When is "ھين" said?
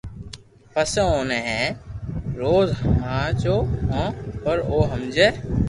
1.47-1.67